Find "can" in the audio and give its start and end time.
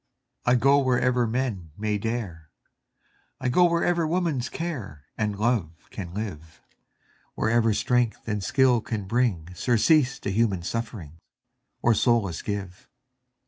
5.91-6.15, 8.81-9.05